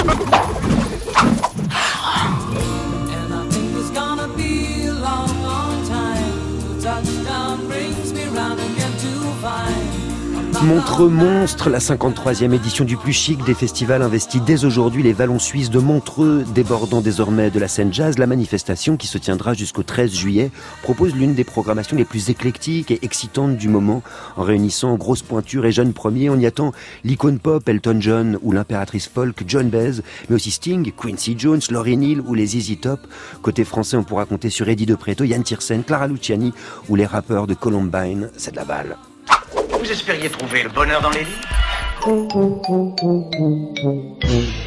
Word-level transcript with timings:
Oh, 0.00 0.24
Montreux 10.64 11.08
Monstre, 11.08 11.70
la 11.70 11.78
53e 11.78 12.52
édition 12.52 12.84
du 12.84 12.96
plus 12.96 13.12
chic 13.12 13.44
des 13.44 13.54
festivals 13.54 14.02
investit 14.02 14.40
dès 14.40 14.64
aujourd'hui 14.64 15.04
les 15.04 15.12
vallons 15.12 15.38
suisses 15.38 15.70
de 15.70 15.78
Montreux, 15.78 16.44
débordant 16.52 17.00
désormais 17.00 17.50
de 17.50 17.60
la 17.60 17.68
scène 17.68 17.94
jazz. 17.94 18.18
La 18.18 18.26
manifestation, 18.26 18.96
qui 18.96 19.06
se 19.06 19.18
tiendra 19.18 19.54
jusqu'au 19.54 19.84
13 19.84 20.12
juillet, 20.12 20.50
propose 20.82 21.14
l'une 21.14 21.34
des 21.34 21.44
programmations 21.44 21.96
les 21.96 22.04
plus 22.04 22.28
éclectiques 22.28 22.90
et 22.90 22.98
excitantes 23.02 23.56
du 23.56 23.68
moment, 23.68 24.02
en 24.36 24.42
réunissant 24.42 24.96
grosses 24.96 25.22
pointures 25.22 25.64
et 25.64 25.70
jeunes 25.70 25.92
premiers. 25.92 26.28
On 26.28 26.36
y 26.36 26.46
attend 26.46 26.72
l'icône 27.04 27.38
pop 27.38 27.68
Elton 27.68 27.98
John 28.00 28.36
ou 28.42 28.50
l'impératrice 28.50 29.06
folk 29.06 29.44
John 29.46 29.70
Baez, 29.70 30.02
mais 30.28 30.34
aussi 30.34 30.50
Sting, 30.50 30.90
Quincy 30.90 31.36
Jones, 31.38 31.60
Laurie 31.70 31.96
Neal 31.96 32.20
ou 32.20 32.34
les 32.34 32.56
Easy 32.56 32.78
Top. 32.78 33.00
Côté 33.42 33.64
français, 33.64 33.96
on 33.96 34.02
pourra 34.02 34.24
compter 34.24 34.50
sur 34.50 34.68
Eddie 34.68 34.86
De 34.86 34.96
Preto, 34.96 35.22
Yann 35.22 35.44
Tiersen, 35.44 35.84
Clara 35.84 36.08
Luciani 36.08 36.52
ou 36.88 36.96
les 36.96 37.06
rappeurs 37.06 37.46
de 37.46 37.54
Columbine. 37.54 38.30
C'est 38.36 38.50
de 38.50 38.56
la 38.56 38.64
balle. 38.64 38.96
Vous 39.78 39.92
espériez 39.92 40.28
trouver 40.28 40.64
le 40.64 40.70
bonheur 40.70 41.00
dans 41.00 41.10
les 41.10 41.20
livres 41.20 41.48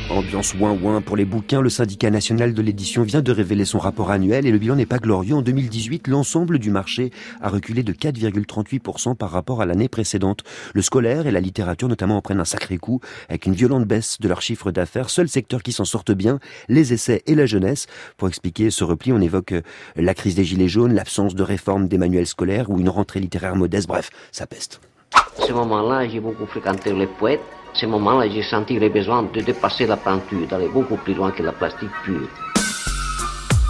Ambiance 0.09 0.53
ouin-ouin 0.53 1.01
pour 1.01 1.17
les 1.17 1.25
bouquins, 1.25 1.61
le 1.61 1.69
syndicat 1.69 2.09
national 2.09 2.53
de 2.53 2.61
l'édition 2.61 3.03
vient 3.03 3.21
de 3.21 3.31
révéler 3.31 3.65
son 3.65 3.79
rapport 3.79 4.11
annuel 4.11 4.45
et 4.45 4.51
le 4.51 4.57
bilan 4.57 4.75
n'est 4.75 4.85
pas 4.85 4.99
glorieux. 4.99 5.35
En 5.35 5.41
2018, 5.41 6.07
l'ensemble 6.07 6.59
du 6.59 6.69
marché 6.69 7.11
a 7.41 7.49
reculé 7.49 7.83
de 7.83 7.93
4,38% 7.93 9.15
par 9.15 9.31
rapport 9.31 9.61
à 9.61 9.65
l'année 9.65 9.89
précédente. 9.89 10.43
Le 10.73 10.81
scolaire 10.81 11.27
et 11.27 11.31
la 11.31 11.39
littérature 11.39 11.87
notamment 11.87 12.17
en 12.17 12.21
prennent 12.21 12.39
un 12.39 12.45
sacré 12.45 12.77
coup 12.77 13.01
avec 13.29 13.45
une 13.45 13.53
violente 13.53 13.85
baisse 13.85 14.19
de 14.19 14.27
leur 14.27 14.41
chiffre 14.41 14.71
d'affaires. 14.71 15.09
Seul 15.09 15.27
secteur 15.27 15.63
qui 15.63 15.71
s'en 15.71 15.85
sortent 15.85 16.13
bien, 16.13 16.39
les 16.69 16.93
essais 16.93 17.23
et 17.25 17.35
la 17.35 17.45
jeunesse. 17.45 17.87
Pour 18.17 18.27
expliquer 18.27 18.71
ce 18.71 18.83
repli, 18.83 19.11
on 19.13 19.21
évoque 19.21 19.53
la 19.95 20.13
crise 20.13 20.35
des 20.35 20.45
gilets 20.45 20.69
jaunes, 20.69 20.93
l'absence 20.93 21.35
de 21.35 21.43
réforme 21.43 21.87
des 21.87 21.97
manuels 21.97 22.27
scolaires 22.27 22.69
ou 22.69 22.79
une 22.79 22.89
rentrée 22.89 23.19
littéraire 23.19 23.55
modeste. 23.55 23.87
Bref, 23.87 24.09
ça 24.31 24.47
peste. 24.47 24.79
Ce 25.39 25.51
moment-là, 25.53 26.07
j'ai 26.07 26.19
beaucoup 26.19 26.45
fréquenté 26.45 26.93
les 26.93 27.07
poètes. 27.07 27.41
Ce 27.73 27.85
moment-là, 27.85 28.27
j'ai 28.29 28.43
senti 28.43 28.77
le 28.77 28.89
besoin 28.89 29.23
de 29.23 29.41
dépasser 29.41 29.87
la 29.87 29.97
peinture, 29.97 30.47
d'aller 30.47 30.67
beaucoup 30.67 30.97
plus 30.97 31.13
loin 31.13 31.31
que 31.31 31.43
la 31.43 31.53
plastique 31.53 31.89
pure 32.03 32.27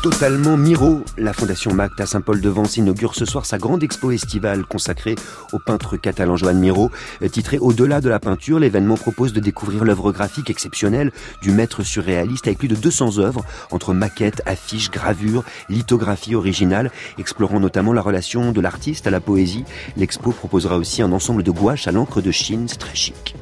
totalement 0.01 0.57
Miro. 0.57 1.03
La 1.17 1.31
Fondation 1.31 1.73
Mact 1.73 2.01
à 2.01 2.07
Saint-Paul-de-Vence 2.07 2.77
inaugure 2.77 3.13
ce 3.13 3.25
soir 3.25 3.45
sa 3.45 3.59
grande 3.59 3.83
expo 3.83 4.11
estivale 4.11 4.65
consacrée 4.65 5.15
au 5.53 5.59
peintre 5.59 5.95
catalan 5.95 6.35
Joan 6.37 6.57
Miro. 6.57 6.89
Titré 7.31 7.59
Au-delà 7.59 8.01
de 8.01 8.09
la 8.09 8.19
peinture, 8.19 8.57
l'événement 8.57 8.95
propose 8.95 9.31
de 9.31 9.39
découvrir 9.39 9.83
l'œuvre 9.83 10.11
graphique 10.11 10.49
exceptionnelle 10.49 11.11
du 11.43 11.51
maître 11.51 11.83
surréaliste 11.83 12.47
avec 12.47 12.57
plus 12.57 12.67
de 12.67 12.75
200 12.75 13.19
œuvres 13.19 13.45
entre 13.69 13.93
maquettes, 13.93 14.41
affiches, 14.47 14.89
gravures, 14.89 15.43
lithographies 15.69 16.35
originales, 16.35 16.91
explorant 17.19 17.59
notamment 17.59 17.93
la 17.93 18.01
relation 18.01 18.51
de 18.51 18.61
l'artiste 18.61 19.05
à 19.05 19.11
la 19.11 19.19
poésie. 19.19 19.65
L'expo 19.97 20.31
proposera 20.31 20.77
aussi 20.77 21.03
un 21.03 21.11
ensemble 21.11 21.43
de 21.43 21.51
gouaches 21.51 21.87
à 21.87 21.91
l'encre 21.91 22.21
de 22.21 22.31
Chine, 22.31 22.65
très 22.65 22.95
chic. 22.95 23.35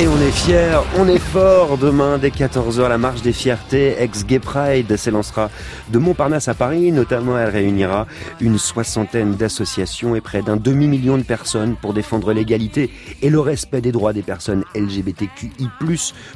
Et 0.00 0.08
on 0.08 0.18
est 0.18 0.30
fiers, 0.30 0.80
on 0.96 1.06
est 1.08 1.18
fort. 1.18 1.76
Demain, 1.76 2.16
dès 2.16 2.30
14h, 2.30 2.88
la 2.88 2.96
marche 2.96 3.20
des 3.20 3.34
fiertés 3.34 3.96
ex-Gay 3.98 4.38
Pride 4.38 4.96
s'élancera 4.96 5.50
de 5.90 5.98
Montparnasse 5.98 6.48
à 6.48 6.54
Paris. 6.54 6.90
Notamment, 6.90 7.38
elle 7.38 7.50
réunira 7.50 8.06
une 8.40 8.56
soixantaine 8.56 9.34
d'associations 9.34 10.16
et 10.16 10.22
près 10.22 10.40
d'un 10.40 10.56
demi-million 10.56 11.18
de 11.18 11.22
personnes 11.22 11.76
pour 11.76 11.92
défendre 11.92 12.32
l'égalité 12.32 12.90
et 13.20 13.28
le 13.28 13.40
respect 13.40 13.82
des 13.82 13.92
droits 13.92 14.14
des 14.14 14.22
personnes 14.22 14.64
LGBTQI+. 14.74 15.68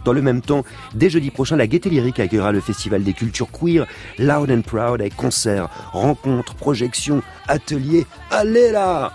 Dans 0.04 0.12
le 0.12 0.20
même 0.20 0.42
temps, 0.42 0.62
dès 0.94 1.08
jeudi 1.08 1.30
prochain, 1.30 1.56
la 1.56 1.66
Gaieté 1.66 1.88
Lyrique 1.88 2.20
accueillera 2.20 2.52
le 2.52 2.60
Festival 2.60 3.02
des 3.02 3.14
cultures 3.14 3.48
queer 3.50 3.86
Loud 4.18 4.50
and 4.50 4.60
Proud 4.60 5.00
avec 5.00 5.16
concerts, 5.16 5.70
rencontres, 5.94 6.54
projections, 6.54 7.22
ateliers. 7.48 8.04
Allez 8.30 8.72
là! 8.72 9.10